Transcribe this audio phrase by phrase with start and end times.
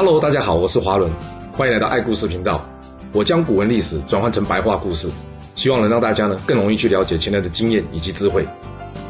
[0.00, 1.10] Hello，大家好，我是华伦，
[1.52, 2.64] 欢迎来到爱故事频道。
[3.12, 5.10] 我将古文历史转换成白话故事，
[5.56, 8.46] 希望能让大家呢更容易去了解前人的经验以及智慧。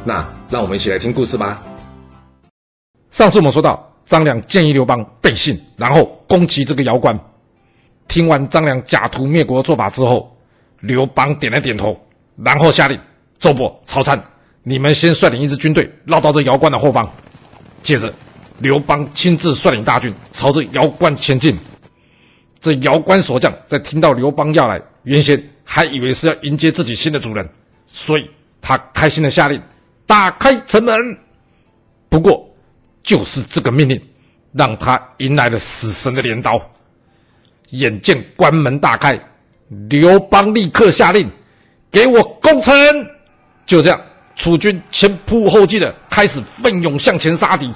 [0.03, 1.63] 那让我们一起来听故事吧。
[3.11, 7.21] 上次我们说到，张良建议刘邦背信，然后攻击这个姚关。
[8.09, 10.35] 听完张良假途灭国的做法之后，
[10.81, 11.95] 刘邦点了点头，
[12.35, 12.99] 然后下令：
[13.39, 14.19] 周勃、曹参，
[14.63, 17.07] 你们先率领一支军队绕到这姚关的后方。
[17.83, 18.11] 接着，
[18.59, 21.57] 刘邦亲自率领大军朝着瑶关前进。
[22.61, 27.49] 这瑶关守将在听到刘邦要来，原先还以为是要迎接自己新的主人，
[27.87, 28.29] 所以
[28.61, 29.63] 他开心的下令
[30.07, 30.95] 打开城门。
[32.09, 32.49] 不过，
[33.03, 34.01] 就是这个命令，
[34.53, 36.61] 让他迎来了死神的镰刀。
[37.71, 39.19] 眼见关门大开，
[39.89, 41.31] 刘邦立刻下令
[41.93, 42.75] ：“给我攻城！”
[43.67, 44.01] 就这样。
[44.35, 47.71] 楚军前仆后继的开始奋勇向前杀敌，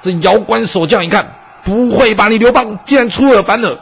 [0.00, 1.28] 这姚关守将一看，
[1.64, 2.28] 不会吧？
[2.28, 3.78] 你刘邦竟然出尔反尔！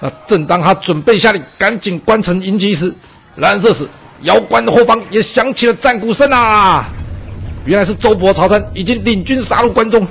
[0.00, 2.94] 啊，正当他准备下令赶紧关城迎击时，
[3.34, 3.86] 然而这时
[4.22, 6.88] 姚关的后方也响起了战鼓声啊！
[7.64, 10.06] 原来是周勃、曹参已经领军杀入关中，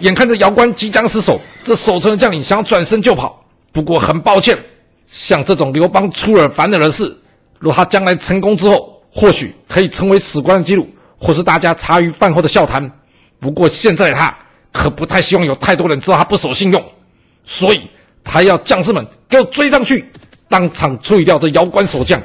[0.00, 3.38] 眼看着姚关即将失守，这守城的将领想要转身就跑，
[3.70, 4.56] 不过很抱歉，
[5.06, 7.14] 像这种刘邦出尔反尔的事，
[7.58, 12.90] 若他将来成功之后，或许可以成为史官的记录，或是大家茶余饭后的笑谈。
[13.38, 14.34] 不过现在他
[14.72, 16.82] 可不太希望有太多人知道他不守信用，
[17.44, 17.82] 所以
[18.24, 20.04] 他要将士们给我追上去，
[20.48, 22.20] 当场处理掉这姚关守将。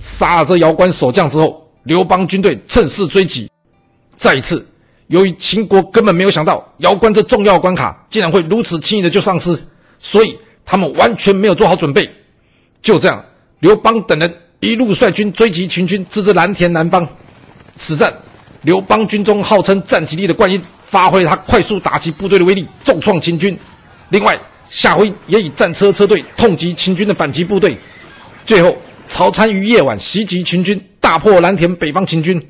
[0.00, 3.50] 杀了这姚关守将之后，刘邦军队趁势追击。
[4.16, 4.66] 再一次，
[5.08, 9.58] 由于秦国根本没有想到姚关这重要关卡竟然会如此轻易的就丧失，
[9.98, 12.10] 所以他们完全没有做好准备。
[12.82, 13.24] 就这样，
[13.60, 14.34] 刘邦等人。
[14.60, 17.08] 一路率军追击秦军，直至蓝田南方。
[17.78, 18.12] 此战，
[18.60, 23.56] 刘邦军中号称战绩力的灌婴发挥他快速打击部队的威力，重创秦军。
[24.08, 24.36] 另外，
[24.68, 27.78] 夏侯婴也以战车车队痛击秦军的反击部队。
[28.44, 32.44] 最后，曹参于夜晚袭击秦军，大破蓝田北方秦军。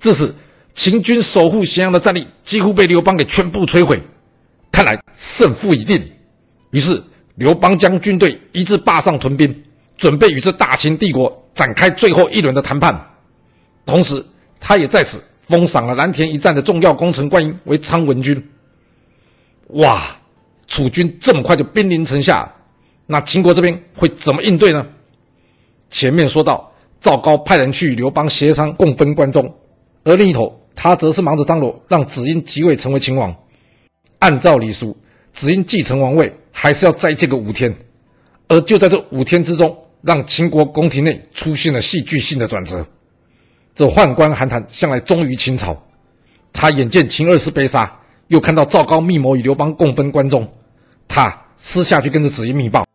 [0.00, 0.34] 至此，
[0.74, 4.02] 秦军守护咸阳的战力几乎被刘邦给全部摧毁。
[4.72, 6.12] 看来胜负已定。
[6.72, 7.00] 于是，
[7.36, 9.62] 刘邦将军队移至灞上屯兵。
[9.96, 13.06] 准备与这大秦帝国展开最后一轮的谈判，
[13.86, 14.22] 同时，
[14.60, 18.42] 他也在此封赏了蓝田一战的重要功臣灌婴为昌文君。
[19.68, 20.16] 哇，
[20.66, 22.52] 楚军这么快就兵临城下，
[23.06, 24.86] 那秦国这边会怎么应对呢？
[25.90, 29.52] 前面说到，赵高派人去与刘邦协商共分关中，
[30.04, 33.34] 而另一头，他则是忙着张罗让子婴即位成为秦王。
[34.18, 34.96] 按照礼俗，
[35.32, 37.74] 子婴继承王位还是要再借个五天，
[38.48, 39.76] 而就在这五天之中。
[40.02, 42.86] 让秦国宫廷内出现了戏剧性的转折。
[43.76, 45.76] 这宦官韩谈向来忠于秦朝，
[46.50, 50.50] 他眼见秦二世被杀，又看到赵高密谋与刘邦共分关中，
[51.06, 52.86] 他私下去跟着子婴密报。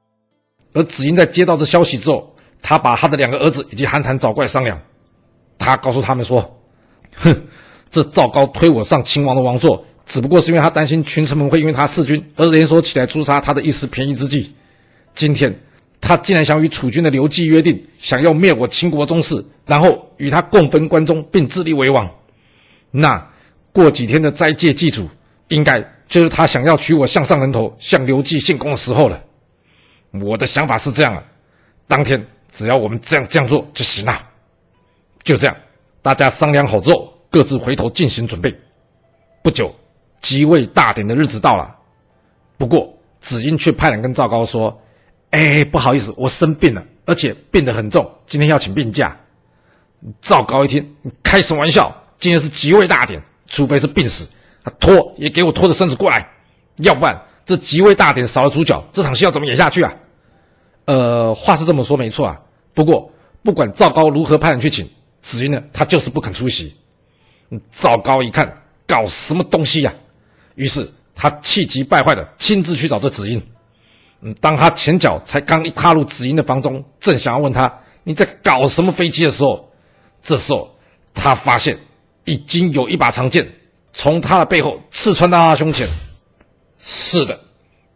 [0.73, 4.81] 而子婴在接到这消息之后，他把他的两个儿子以及韩谈找过来商量。
[5.59, 6.59] 他告诉他们说
[7.15, 7.43] ：“哼，
[7.91, 14.55] 这赵高推我上秦王的王座，只不过是因为他担心群臣们会因为他弑君而联手起来诛杀他的一时便宜之计。
[15.13, 15.55] 今天。”
[16.03, 22.05] 他竟然想与楚军的刘季约定，想要灭我秦国宗室，然后与他共分关中，并自立为王。
[22.91, 23.25] 那
[23.71, 25.07] 过几天的斋戒祭祖，
[25.47, 29.23] 应该就是他想要取我项上人头，向刘季献功的时候了。
[30.11, 31.23] 我的想法是这样啊，
[31.87, 32.21] 当天
[32.51, 34.21] 只要我们这样这样做就行了。
[35.23, 35.55] 就这样，
[36.01, 38.53] 大家商量好之后，各自回头进行准备。
[39.41, 39.73] 不久，
[40.19, 41.73] 即位大典的日子到了。
[42.57, 44.77] 不过，子婴却派人跟赵高说。
[45.29, 49.17] 哎，不好意思，我生病了，而且病得很重，今天要请病假。
[50.21, 51.95] 赵高一听，你开什么玩笑？
[52.17, 54.29] 今天是即位大典，除非是病死，
[54.63, 56.27] 他拖也给我拖着身子过来，
[56.77, 59.93] 要不然这即位大典少了主角，这场戏要怎么演下去啊？
[60.85, 62.39] 呃，话是这么说没错啊，
[62.73, 63.11] 不过
[63.43, 64.87] 不管赵高如何派人去请，
[65.21, 66.75] 子婴呢，他就是不肯出席。
[67.71, 68.51] 赵高一看，
[68.87, 69.93] 搞什么东西呀？
[70.55, 73.41] 于是他气急败坏的亲自去找这子婴。
[74.21, 77.71] 嗯，当他前脚才刚一踏入子婴的房中，正想要问他
[78.03, 79.70] 你在搞什么飞机的时候，
[80.21, 80.73] 这时候
[81.13, 81.77] 他发现
[82.25, 83.47] 已经有一把长剑
[83.93, 85.87] 从他的背后刺穿到他胸前。
[86.77, 87.39] 是的，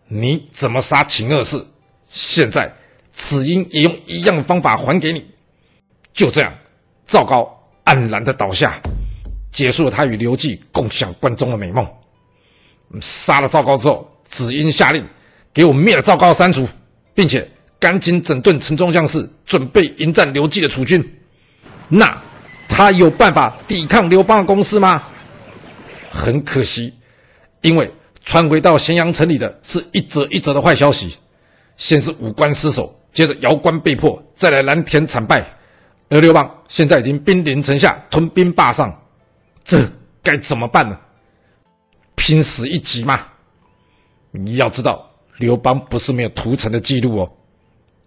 [0.07, 1.63] 你怎么杀秦二世？
[2.07, 2.73] 现在
[3.11, 5.25] 子婴也用一样的方法还给你。
[6.13, 6.53] 就这样，
[7.07, 7.47] 赵高
[7.85, 8.79] 黯然的倒下，
[9.51, 11.87] 结束了他与刘季共享关中的美梦。
[13.01, 15.05] 杀了赵高之后，子婴下令。
[15.53, 16.67] 给我灭了赵高三族，
[17.13, 17.49] 并且
[17.79, 21.01] 赶紧整顿城中将士，准备迎战刘季的楚军。
[21.87, 22.21] 那
[22.67, 25.03] 他有办法抵抗刘邦的攻势吗？
[26.09, 26.93] 很可惜，
[27.61, 27.91] 因为
[28.23, 31.15] 传回到咸阳城里的是一则一则的坏消息，
[31.77, 35.45] 先是武官失守，接着瑶关被破，再来蓝田惨败，
[36.09, 38.93] 而刘邦现在已经兵临城下，屯兵霸上，
[39.63, 39.85] 这
[40.23, 40.97] 该怎么办呢？
[42.15, 43.19] 拼死一击吗？
[44.31, 47.31] 你要知道，刘邦不是没有屠城的记录哦。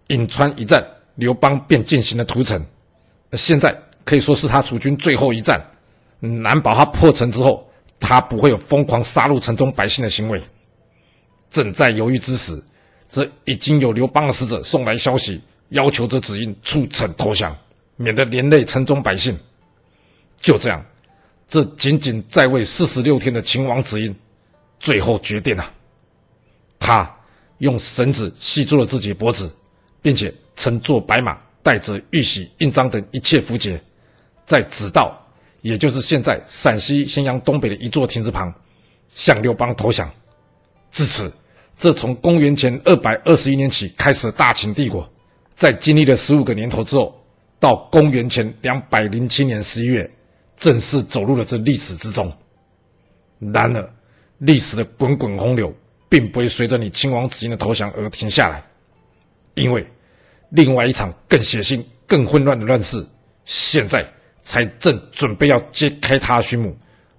[0.07, 0.83] 颍川一战，
[1.15, 2.59] 刘邦便进行了屠城，
[3.33, 5.63] 现在可以说是他楚军最后一战，
[6.19, 7.65] 难保他破城之后。
[8.01, 10.41] 他不会有疯狂杀戮城中百姓的行为。
[11.51, 12.57] 正在犹豫之时，
[13.09, 15.41] 则已经有刘邦的使者送来消息，
[15.71, 17.53] 要求这子婴出城投降，
[17.97, 19.37] 免得连累城中百姓。
[20.39, 20.81] 就这样，
[21.49, 24.15] 这仅仅在位四十六天的秦王子婴，
[24.79, 25.69] 最后决定了。
[26.79, 27.13] 他
[27.57, 29.53] 用绳子系住了自己脖子，
[30.01, 31.37] 并且乘坐白马，
[31.69, 33.79] 带着玉玺、印章等一切符节，
[34.43, 35.15] 在子道。
[35.61, 38.51] 也就是现在陕西咸阳东北的一座亭子旁，
[39.13, 40.09] 向刘邦投降。
[40.89, 41.31] 至此，
[41.77, 45.07] 这从公元前二百二十一年起开始的大秦帝国，
[45.53, 47.23] 在经历了十五个年头之后，
[47.59, 50.09] 到公元前两百零七年十一月，
[50.57, 52.35] 正式走入了这历史之中。
[53.37, 53.93] 然而，
[54.39, 55.71] 历史的滚滚洪流，
[56.07, 58.63] 并不会随着你秦王子婴的投降而停下来，
[59.53, 59.85] 因为
[60.49, 63.05] 另外一场更血腥、更混乱的乱世，
[63.45, 64.07] 现在。
[64.41, 66.75] 才正准备要揭开他的序幕，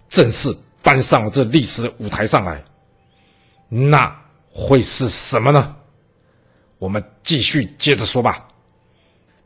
[0.09, 2.61] 正式搬上了这历史的舞台上来，
[3.69, 4.13] 那
[4.53, 5.77] 会是什么呢？
[6.79, 8.49] 我们继续接着说吧。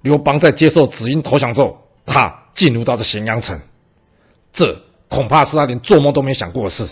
[0.01, 3.61] 刘邦在接受子婴投降之后，他进入到这咸阳城，
[4.51, 4.75] 这
[5.09, 6.89] 恐怕是他连做梦都没想过的事。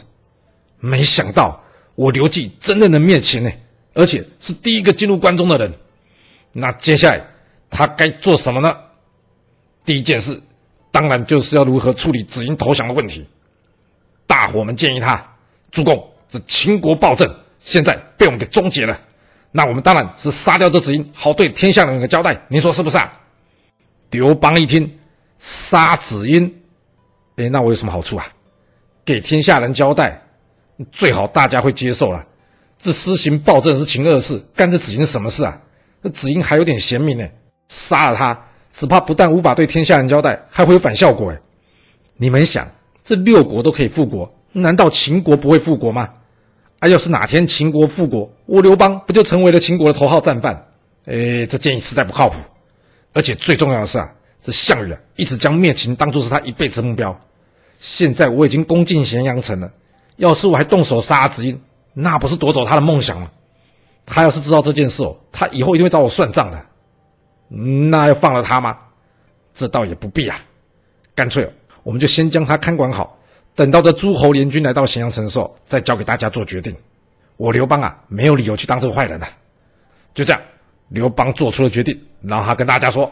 [0.78, 1.58] 没想到
[1.94, 3.50] 我刘季真的能灭秦呢，
[3.94, 5.72] 而且是第一个进入关中的人。
[6.52, 7.24] 那接下来
[7.70, 8.76] 他该做什么呢？
[9.84, 10.40] 第一件事。
[10.94, 13.26] 当然就是要如何处理子婴投降的问题。
[14.26, 15.26] 大伙们建议他
[15.72, 19.00] ：“主公，这秦国暴政现在被我们给终结了，
[19.50, 22.38] 那我们当然是杀掉这子婴，好对天下人有个交代。
[22.46, 23.10] 您说是不是啊？”
[24.12, 24.98] 刘邦一听，
[25.38, 26.54] 杀子婴，
[27.36, 28.26] 哎，那我有什么好处啊？
[29.02, 30.20] 给天下人交代，
[30.90, 32.22] 最好大家会接受了。
[32.78, 35.58] 这施行暴政是秦二世，干这子婴什么事啊？
[36.02, 37.26] 那子婴还有点贤明呢，
[37.68, 38.38] 杀了他。
[38.74, 41.38] 只怕不但无法对天下人交代，还会有反效果哎！
[42.16, 42.66] 你们想，
[43.04, 46.08] 这六国都可以复国，难道秦国不会复国吗？
[46.78, 50.54] 啊，要是哪天秦国复国，我刘邦不就成为了秦国的头号战犯？
[51.04, 52.36] 哎，这建议实在不靠谱。
[53.12, 54.10] 而且最重要的是啊，
[54.42, 57.14] 这项羽啊，一直将灭秦当作是他一辈子的目标。
[57.78, 59.70] 现在我已经攻进咸阳城了，
[60.16, 61.60] 要是我还动手杀子婴，
[61.92, 63.30] 那不是夺走他的梦想吗？
[64.06, 66.64] 他要是知道这件事哦，他以后一定会找我算账的。
[67.48, 68.78] 那要放了他吗？
[69.54, 70.40] 这倒也不必啊，
[71.14, 71.48] 干脆
[71.82, 73.18] 我们就先将他看管好，
[73.54, 76.74] 等到这诸侯联军来到咸阳城的时候，再交给大家做决定。
[77.36, 79.26] 我刘邦啊，没有理由去当这个坏人的。
[80.14, 80.40] 就这样，
[80.88, 83.10] 刘邦做出了决定，然后他跟大家说：“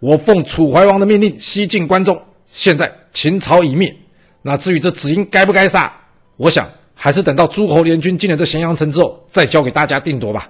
[0.00, 2.20] 我奉楚怀王的命令西进关中，
[2.50, 3.94] 现在秦朝已灭，
[4.42, 5.92] 那至于这子婴该不该杀，
[6.36, 10.48] 我想还是等到诸侯联军进了这咸阳城之后，再交给大家定夺吧。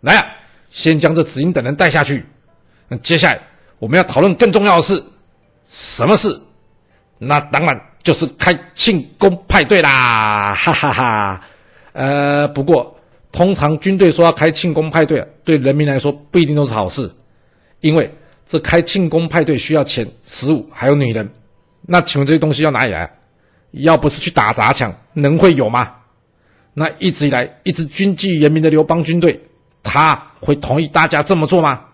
[0.00, 0.26] 来啊，
[0.70, 2.24] 先将这子婴等人带下去。”
[2.88, 3.40] 那接下来
[3.78, 5.02] 我们要讨论更重要的事，
[5.70, 6.38] 什么事？
[7.18, 10.54] 那当然就是开庆功派对啦！
[10.54, 11.40] 哈哈哈。
[11.92, 12.94] 呃，不过
[13.32, 17.10] 通常军队说要开庆功派对，对人民来说不一定都是好事，
[17.80, 18.12] 因为
[18.46, 21.26] 这开庆功派对需要钱、食物还有女人。
[21.80, 23.10] 那请问这些东西要哪里来？
[23.74, 25.94] 要不是去打砸抢，能会有吗？
[26.72, 29.40] 那一直以来一直军纪严明的刘邦军队，
[29.82, 31.84] 他会同意大家这么做吗？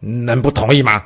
[0.00, 1.04] 能不同意吗？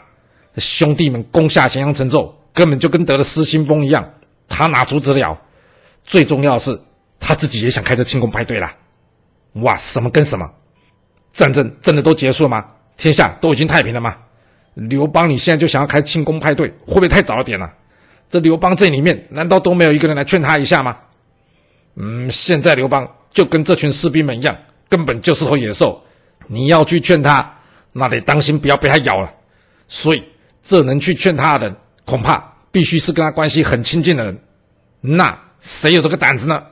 [0.59, 4.09] 兄弟们攻下咸阳城之后，根本就跟得了失心疯一样，
[4.49, 5.39] 他哪阻止得了？
[6.05, 6.79] 最重要是，
[7.21, 8.75] 他自己也想开这庆功派对啦。
[9.55, 10.51] 哇，什么跟什么？
[11.33, 12.65] 战争真的都结束了吗？
[12.99, 14.17] 天下都已经太平了吗？
[14.75, 17.73] 刘邦，你现在就想要开庆功派对，会不会太早了点了？
[18.33, 20.97] 这刘邦这里面难道都没有一个人来劝他一下吗？
[21.97, 24.57] 嗯，现在刘邦就跟这群士兵们一样，
[24.89, 26.03] 根本就是头野兽，
[26.47, 27.55] 你要去劝他。
[27.93, 29.31] 那得当心，不要被他咬了。
[29.87, 30.25] 所以，
[30.63, 34.39] 这能去劝他的人，恐怕必须是跟他关系很亲近的人。
[35.03, 36.65] 那谁有这个胆子呢？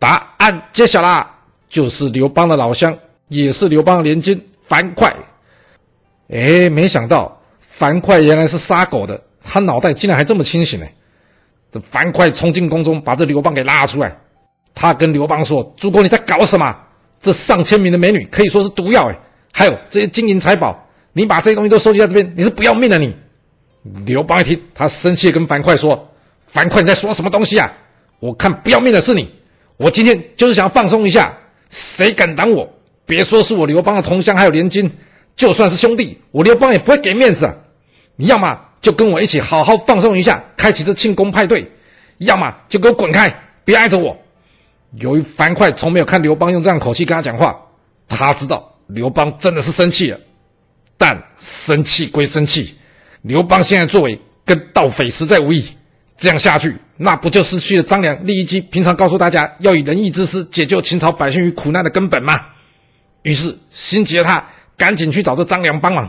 [0.00, 1.30] 答案揭晓啦，
[1.68, 2.92] 就是刘邦的老乡，
[3.28, 5.14] 也是刘邦的联军樊哙。
[6.28, 10.86] 哎，没想到樊哙原来是杀狗的，他脑袋竟然还这么清醒呢。
[11.72, 14.16] 这樊哙冲进宫中，把这刘邦给拉出来。
[14.74, 16.76] 他跟刘邦说：“主公，你在搞什么？
[17.20, 19.18] 这上千名的美女可以说是毒药哎。”
[19.52, 23.14] 还有这些金银财宝，你把这些东西都收集在这边，你是不要命的你！
[24.04, 26.06] 刘邦一听，他生气地跟樊哙说
[26.44, 27.72] ：“樊哙，你在说什么东西啊？
[28.20, 29.28] 我看不要命的是你！
[29.78, 31.32] 我今天就是想放松一下，
[31.70, 32.68] 谁敢挡我？
[33.06, 34.90] 别说是我刘邦的同乡，还有联军，
[35.36, 37.54] 就算是兄弟，我刘邦也不会给面子啊！
[38.16, 41.64] 你要么就跟我一起好好放松一下，开启这庆功派对；
[42.18, 44.16] 要么就给我滚开，别碍着我。
[44.98, 47.58] 由于樊哙从没有看刘邦用这样口气跟他讲话，
[48.08, 50.18] 他知道刘邦真的是生气了。
[50.96, 52.74] 但生气归生气，
[53.22, 55.68] 刘邦现在作为跟盗匪实在无异，
[56.16, 62.40] 这样下去，那不就失去了张良、酈乙己平常告诉大家要以仁义之师解救秦朝百姓于苦难的根本吗？
[63.22, 64.42] 于是心急的他
[64.76, 66.08] 赶紧去找这张良帮忙。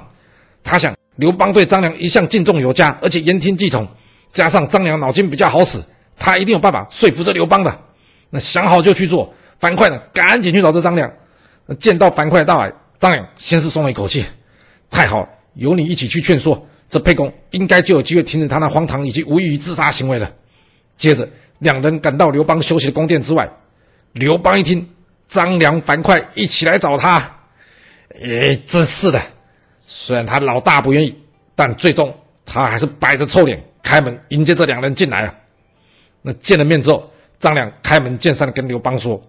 [0.63, 3.87] 他想，刘邦对张良一向敬重有加，而且言听计从，
[4.31, 5.79] 加上张良脑筋比较好使，
[6.15, 7.79] 他一定有办法说服这刘邦的。
[8.29, 9.33] 那想好就去做。
[9.59, 11.11] 樊哙呢，赶紧去找这张良。
[11.79, 14.23] 见到樊哙到来，张良先是松了一口气。
[14.91, 20.31] 太好了，有你一起去劝说，这沛公应该就有机会停止他那荒唐以及无异于自杀行为了。
[20.97, 23.49] 接着，两人赶到刘邦休息的宫殿之外。
[24.13, 24.87] 刘邦一听
[25.27, 27.17] 张良、樊哙一起来找他，
[28.21, 29.19] 哎，真是的。
[29.89, 31.17] 虽然他老大不愿意，
[31.55, 32.13] 但最终
[32.45, 35.33] 他还是摆着臭脸开门迎接这两人进来了。
[36.21, 39.19] 那见了面之后，张良开门见山的跟刘邦说：“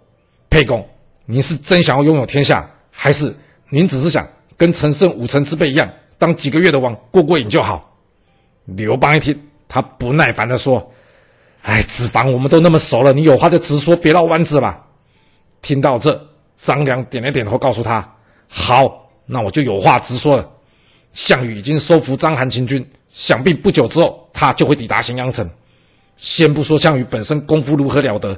[0.50, 0.84] 沛公，
[1.26, 3.32] 您是真想要拥有天下，还是
[3.68, 4.26] 您只是想？”
[4.58, 5.88] 跟陈胜武臣之辈一样，
[6.18, 7.96] 当几个月的王过过瘾就好。
[8.64, 10.92] 刘邦一听，他不耐烦地说
[11.62, 14.84] ：“哎，子房，我们都那么熟了，你有话就直说，别绕弯子吧。”
[15.62, 16.20] 听到这，
[16.56, 18.16] 张良点了点头，告诉他
[18.50, 20.50] ：“好，那我就有话直说了。
[21.12, 25.48] 项羽已经收服章邯秦军，想必不久之后他就会抵达咸阳城。
[26.16, 28.36] 先不说项羽本身功夫如何了得，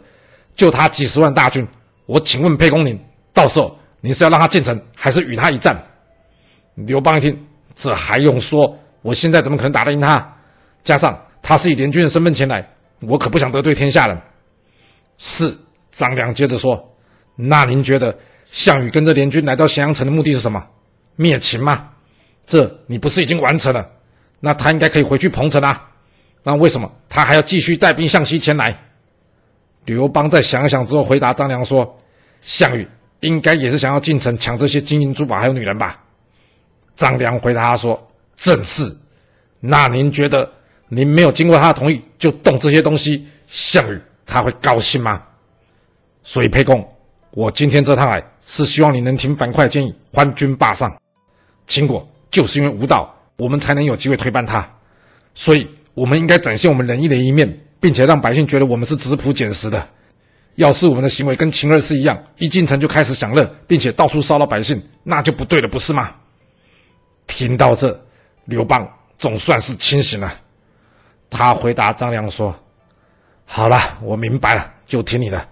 [0.54, 1.66] 就他几十万大军，
[2.06, 2.98] 我请问沛公您，
[3.32, 5.80] 到时候您是要让他进城，还是与他一战？”
[6.74, 8.76] 刘邦一听，这还用说？
[9.02, 10.36] 我现在怎么可能打得赢他？
[10.84, 12.66] 加上他是以联军的身份前来，
[13.00, 14.20] 我可不想得罪天下人。
[15.18, 15.54] 是
[15.90, 16.82] 张良接着说
[17.36, 18.16] ：“那您觉得
[18.50, 20.66] 项羽跟着联军来到咸阳城的目的是什么？
[21.20, 21.86] 灭秦吗？
[22.46, 23.86] 这你不是已经完成了？
[24.40, 25.86] 那他应该可以回去彭城啊。
[26.42, 28.74] 那为什么他还要继续带兵向西前来？”
[29.84, 31.94] 刘邦在想想之后回答张良说
[32.40, 32.88] ：“项羽
[33.20, 36.02] 应该也是想要进城抢这些金银珠宝还有女人吧。”
[36.96, 38.90] 张良回答他说：“正是。
[39.60, 40.50] 那您觉得，
[40.88, 45.22] 您没有经过他的同意就动这些东西，项羽他会高兴吗？
[46.22, 46.82] 所以沛公，
[47.32, 50.90] 我今天这趟来是希望你能听樊哙建议，欢军霸上。
[51.70, 54.68] 秦国就是因为无道，我们才能有机会推翻他。
[55.34, 57.48] 所以，我们应该展现我们仁义的一面，
[57.78, 59.88] 并且让百姓觉得我们是质朴俭实的。
[60.56, 66.12] 要是我们的行为跟秦二世一样，一进城就开始享乐，并且到处骚扰百姓，那就不对了，不是吗？”
[67.28, 67.96] 听到这，
[68.46, 68.84] 刘邦
[69.14, 70.34] 总算是清醒了。
[71.30, 72.52] 他回答张良说
[73.46, 75.48] ：“好了，我明白了，就听你的。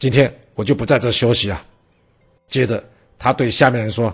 [0.00, 1.62] 今天我就不在这休息了。”
[2.48, 2.82] 接着，
[3.20, 4.12] 他对下面人说：“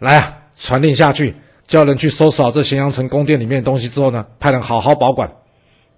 [0.00, 1.34] 来啊，传令下去，
[1.66, 5.26] 叫人去收拾好这咸阳城宫殿里面的东西之后呢，派人好好保管。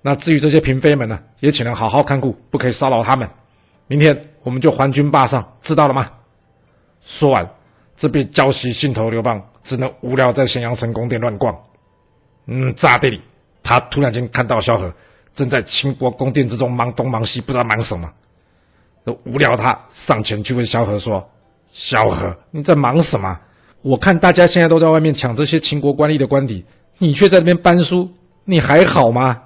[0.01, 3.29] 那至于这些嫔妃们呢，也请人好好看顾，不可以骚扰他们。
[3.89, 6.09] 明天我们就还军霸上，知道了吗？”
[7.05, 7.49] 说完，
[7.97, 9.43] 这边焦急心头，刘邦。
[9.65, 11.57] 只能无聊在咸阳城宫殿乱逛。
[12.47, 13.21] 嗯，乍地里，
[13.63, 14.93] 他突然间看到萧何
[15.37, 18.13] 正在秦国宫殿之中忙东忙西，不知道忙什么。
[19.05, 21.25] 都无聊，他上前去问萧何说
[21.71, 23.41] ：“萧何，你在忙什么？
[23.83, 26.65] 我看大家现在都在外面抢这些秦国官吏的官邸，
[26.99, 28.09] 你却在那边搬书，
[28.45, 29.43] 你还好吗？”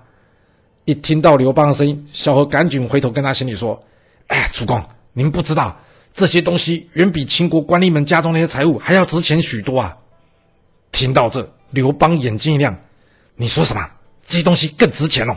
[0.85, 3.83] 一听到刘邦的声音，萧何赶紧回头跟他行礼说
[4.29, 4.81] ：“哎，主公，
[5.15, 5.77] 您不知道，
[6.15, 9.97] 这些东西远比秦国官吏们家中那些财物还要值钱许多啊。”
[10.93, 12.79] 听到这，刘邦眼睛一亮
[13.35, 13.85] ：“你说什么？
[14.27, 15.37] 这些东西更值钱哦？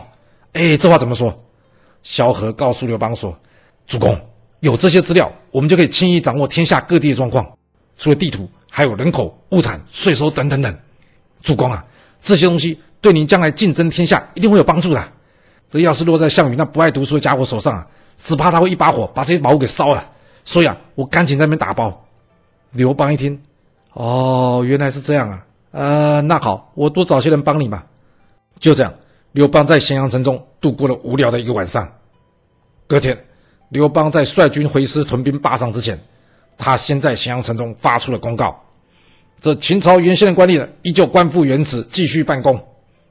[0.52, 1.36] 哎，这话怎么说？”
[2.04, 3.36] 萧何告诉刘邦说
[3.88, 4.16] ：“主公，
[4.60, 7.50] 有这些资料，我们就可以轻易掌握天下各地的状况。
[7.98, 10.74] 除了地图，还有人口、物产、税收等等等。
[11.42, 11.84] 主公啊，
[12.20, 15.12] 这些东西对您将来竞争天下一定会有帮助的。
[15.68, 17.86] 这要是落在项羽那不爱读书的家伙手上啊，
[18.16, 20.10] 只怕他会一把火把这些宝物给烧了。
[20.44, 22.06] 所以啊，我赶紧在那边打包。”
[22.72, 23.40] 刘邦一听
[23.94, 27.86] ：“哦，原来是这样啊。”呃，那好，我多找些人帮你吧。
[28.58, 28.92] 就这样，
[29.32, 31.88] 刘邦在咸阳城中度过了无聊的一个晚上。
[32.88, 33.16] 隔天，
[33.68, 35.96] 刘邦在率军回师屯兵霸上之前，
[36.60, 38.54] 他先在咸阳城中发出了公告：
[39.40, 42.62] 这秦朝原先的官吏呢，依旧官复原职，继续办公。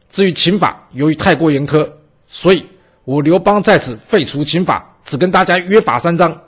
[0.10, 1.90] 至于秦法，由于太过严苛，
[2.28, 2.64] 所以
[3.04, 6.40] 我刘邦在此废除秦法，只跟大家约法三章，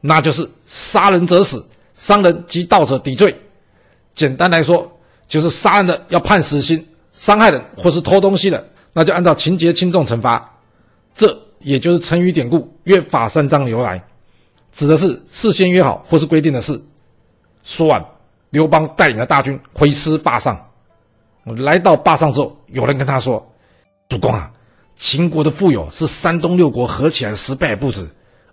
[0.00, 3.32] 那就是杀人者死，伤人及盗者抵罪。
[4.14, 4.90] 简单来说。
[5.28, 10.56] 就是杀人的要判死刑，伤害人或是偷东西的，那就按照情节轻重惩罚。
[11.16, 14.00] 这也就是成语典故“约法三章”的由来。
[14.76, 16.78] 指的是事先约好或是规定的事。
[17.62, 18.04] 说完，
[18.50, 20.68] 刘邦带领了大军回师霸上。
[21.44, 23.54] 来到霸上之后，有人跟他说
[24.10, 24.52] ：“主公啊，
[24.94, 28.06] 秦国的富有是山东六国合起来十倍不止，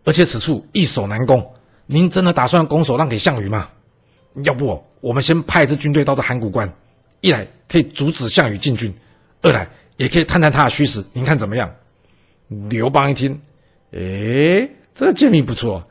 [0.06, 1.46] 而且此处易守难攻。
[1.88, 3.68] 您真的打算拱手让给项羽吗？
[4.46, 6.74] 要不我们先派一支军队到这函谷关，
[7.20, 8.94] 一来可以阻止项羽进军，
[9.42, 11.04] 二来也可以探探他的虚实。
[11.12, 11.70] 您看怎么样？”
[12.70, 13.42] 刘邦一听，
[13.92, 15.86] 诶，这个建议不错。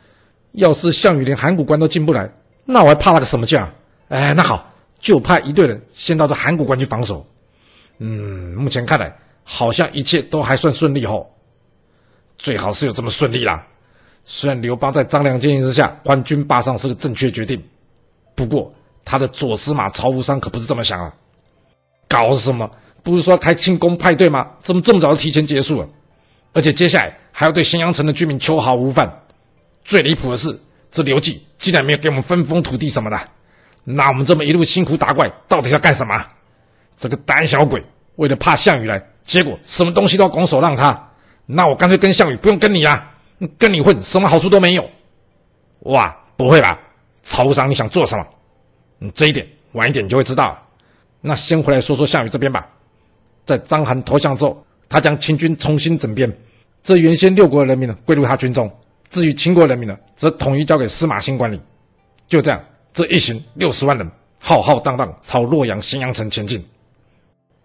[0.52, 2.30] 要是项羽连函谷关都进不来，
[2.64, 3.70] 那我还怕他个什么将？
[4.08, 4.68] 哎，那好。
[5.00, 7.26] 就派一队人先到这函谷关去防守。
[7.98, 11.26] 嗯，目前看来好像一切都还算顺利哦。
[12.38, 13.66] 最好是有这么顺利啦。
[14.24, 17.60] 虽然刘邦在张良建议之下官军霸上是个正确决定，
[18.36, 18.72] 不过
[19.04, 21.12] 他的左司马曹无伤可不是这么想啊。
[22.06, 22.70] 搞什么？
[23.02, 24.52] 不是说开庆功派对吗？
[24.62, 25.88] 怎么这么早就提前结束了？
[26.52, 29.21] 而且接下来还要对咸阳城的居民秋毫无犯。
[29.84, 30.58] 最离谱的是，
[30.90, 33.18] 这刘季竟然没有给我们分封土地什么的。
[33.84, 36.24] 那我们这么一路辛苦打怪，到底要干什么？
[36.96, 37.84] 这个胆小鬼，
[38.16, 41.10] 为了怕项羽来，结果什么东西都要拱手让他。
[41.46, 43.10] 那我干脆跟项羽不用跟你啦，
[43.58, 44.88] 跟你混什么好处都没有。
[45.80, 46.78] 哇，不会吧？
[47.24, 48.24] 曹无伤，你想做什么？
[48.98, 50.62] 你这一点晚一点就会知道了。
[51.20, 52.68] 那先回来说说项羽这边吧。
[53.44, 56.32] 在章邯投降之后，他将秦军重新整编，
[56.84, 58.70] 这原先六国的人民呢归入他军中，
[59.12, 61.60] 至于秦国人民呢，则统一交给司马欣管理。
[62.26, 62.60] 就这样。
[62.94, 64.06] 这一行六十万人
[64.38, 66.62] 浩浩荡荡朝洛阳咸阳城前进，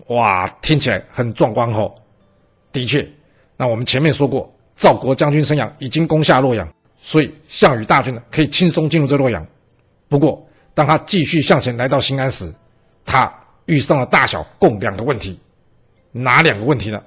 [0.07, 1.93] 哇，听起来很壮观哦。
[2.71, 3.05] 的确，
[3.57, 9.45] 那我们前面说过，赵国将军申阳已经攻下洛阳，所以项羽大军呢可以轻松进入这洛阳。
[10.07, 10.41] 不过，
[10.73, 12.49] 当他继续向前来到新安时，
[13.05, 13.29] 他
[13.65, 15.37] 遇上了大小共两个问题。
[16.13, 17.03] 哪两个问题呢？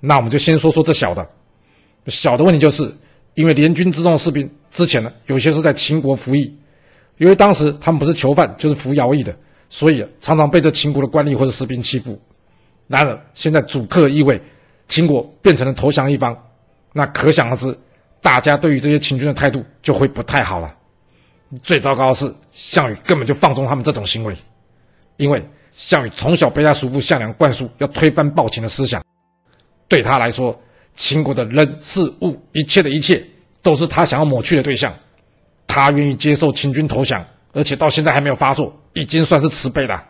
[0.00, 1.24] 那我们就先说说这小的。
[2.08, 2.92] 小的问题就是，
[3.34, 6.58] 因为联军之中的士兵之前呢有些是在秦国服役。
[7.16, 9.36] 因为当时他们不是囚犯，就是服徭役的，
[9.68, 12.20] 所以常常被这秦国的官吏或者士兵欺负。
[12.88, 14.42] 然而现在主客易位，
[14.88, 16.36] 秦国变成了投降一方，
[16.92, 17.78] 那可想而知，
[18.20, 20.74] 大家对于这些秦军的态度就会不太好了。
[21.62, 24.36] 最糟糕的是，项羽根本就放纵他们这种行为，
[25.16, 29.04] 因为项羽从小被他叔父项梁灌输要推翻暴秦的思想，
[29.86, 30.60] 对他来说，
[30.96, 33.24] 秦国的人事物一切的一切
[33.62, 34.94] 都是他想要抹去的对象。
[35.66, 40.04] 他愿意接受秦军投降，而且到现在还没有发作，已经算是慈悲了。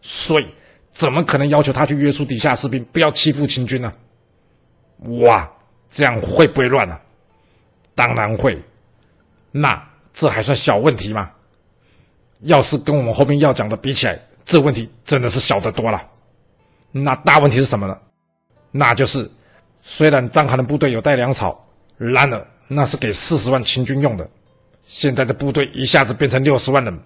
[0.00, 0.46] 所以，
[0.92, 3.92] 怎么可能要求他去约束底下士兵不要欺负秦军呢？
[5.20, 5.50] 哇，
[5.90, 7.00] 这样会不会乱啊？
[7.94, 8.58] 当然会。
[9.50, 11.30] 那这还算小问题吗？
[12.40, 16.02] 要是跟我们后面要讲的比起来，这问题真的是小得多了。
[16.90, 17.98] 那大问题是什么呢？
[18.70, 19.30] 那就是，
[19.84, 21.66] 虽然章邯的部队有带粮草，
[21.98, 24.26] 然而那是给四十万秦军用的。
[24.86, 27.00] 现在的部队一下子变成六十万人，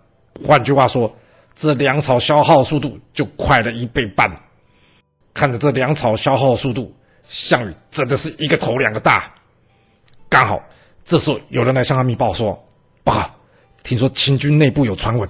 [0.47, 1.11] 换句话说，
[1.55, 4.31] 这粮草消耗速度就快了一倍半。
[5.33, 6.95] 看着这粮草消耗速度，
[7.27, 9.33] 项羽真的是一个头两个大。
[10.29, 10.61] 刚好
[11.03, 12.53] 这时候有人来向他密报说
[13.03, 13.31] ：“报告，
[13.83, 15.27] 听说秦军内部有传闻，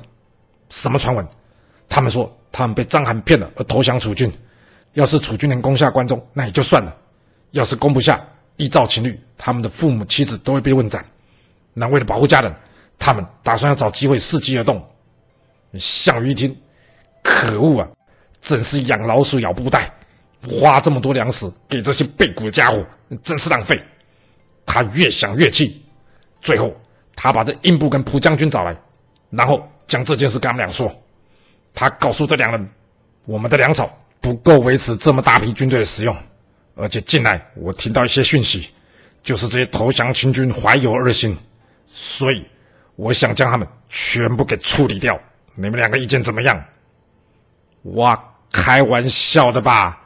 [0.70, 1.24] 什么传闻？
[1.88, 4.32] 他们说他们被章邯骗了而投降楚军。
[4.94, 6.90] 要是楚军能攻下关中，那也就算了；
[7.50, 8.20] 要是攻不下，
[8.56, 11.04] 依照秦律，他们的父母妻子都会被问斩。”
[11.78, 12.54] 那为了保护家人，
[12.98, 14.82] 他们打算要找机会伺机而动。
[15.78, 16.56] 项羽一听，
[17.22, 17.88] 可恶啊！
[18.40, 19.92] 真是养老鼠咬布袋，
[20.48, 22.82] 花这么多粮食给这些背骨的家伙，
[23.22, 23.78] 真是浪费。
[24.64, 25.84] 他越想越气，
[26.40, 26.74] 最后
[27.14, 28.74] 他把这英布跟蒲将军找来，
[29.28, 30.90] 然后将这件事跟他们俩说。
[31.74, 32.68] 他告诉这两人，
[33.26, 36.16] 我们的粮草不够维持这么大批军队的使用，
[36.76, 38.68] 而且近来我听到一些讯息，
[39.22, 41.36] 就是这些投降秦军怀有二心。
[41.86, 42.46] 所以，
[42.96, 45.18] 我想将他们全部给处理掉。
[45.54, 46.62] 你们两个意见怎么样？
[47.94, 50.02] 哇，开玩笑的吧？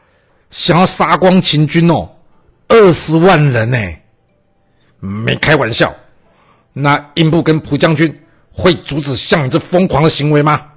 [0.50, 2.08] 想要杀光秦军哦，
[2.68, 3.78] 二十万人呢？
[5.00, 5.92] 没开玩笑。
[6.72, 8.16] 那英布跟蒲将军
[8.52, 10.70] 会阻止项羽这疯狂的行为吗？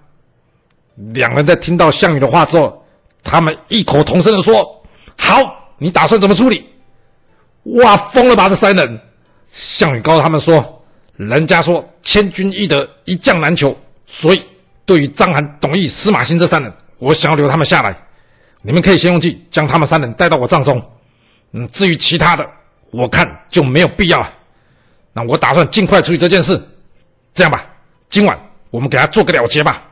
[0.95, 2.83] 两人在听到项羽的话之后，
[3.21, 4.83] 他们异口同声的说
[5.17, 6.65] ：“好，你打算怎么处理？”
[7.81, 8.99] 哇，疯了吧这三人！
[9.51, 10.79] 项羽告诉他们说。
[11.15, 14.41] 人家说千军易得，一将难求，所以
[14.83, 17.95] 对于章邯、董翳、司马欣这三人，我想要留他们下来。
[18.63, 20.81] 你们可以先用计将他们三人带到我帐中。
[21.51, 22.49] 嗯，至于其他的，
[22.89, 24.33] 我看就没有必要了。
[25.13, 26.59] 那我打算尽快处理这件事。
[27.35, 27.63] 这样吧，
[28.09, 28.37] 今晚
[28.71, 29.83] 我们给他做个了结吧。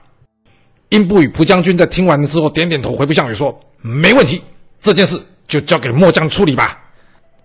[0.90, 4.42] 英布与蒲将军在听完了之后，点点头，回复项羽说：“没问题，
[4.82, 6.80] 这件事就交给末将处理吧。”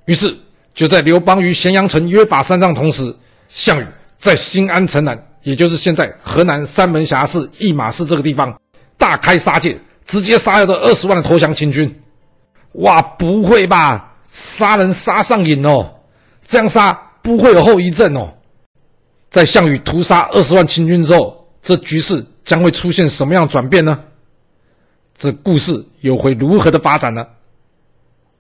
[0.07, 0.33] 于是
[0.73, 3.15] 就在刘邦与咸阳城约法三章同时。
[3.49, 3.87] 项羽
[4.19, 8.61] 在新安城南，也就是现在河南三门峡市驿马市这个地方，
[8.99, 12.03] 大开杀戒，直接杀了这二十万的投降秦军。
[12.73, 14.13] 哇，不会吧？
[14.33, 15.89] 杀人杀上瘾哦，
[16.49, 16.93] 这样杀
[17.23, 18.29] 不会有后遗症哦。
[19.31, 23.99] 在项羽屠杀二十万秦军之后，这局势将会出现什么样转变呢？
[25.17, 27.25] 这故事又会如何的发展呢？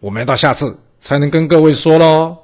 [0.00, 2.36] 我们要到下次才能跟各位说喽。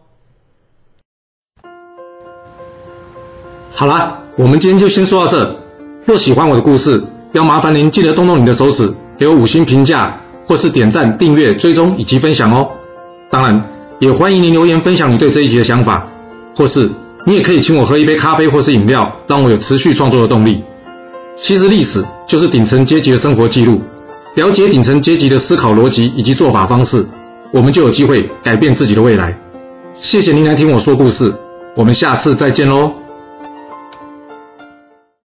[3.75, 5.57] 好啦，我们今天就先说到这。
[6.07, 12.71] 若喜欢我的故事，要麻烦您记得动动你的手指，给我五星评价，或是点赞、订阅、追踪以及分享哦。
[13.31, 16.11] 当然，也欢迎您留言分享你对这一集的想法，
[16.57, 16.89] 或是
[17.27, 20.65] 你也可以请我喝一杯咖啡或是饮料，让我有持续创作的动力。
[21.37, 23.81] 其实历史就是顶层阶级的生活记录，
[24.37, 27.07] 了解顶层阶级的思考逻辑以及做法方式，
[27.53, 29.39] 我们就有机会改变自己的未来。
[29.95, 31.33] 谢谢您来听我说故事，
[31.77, 33.02] 我们下次再见喽。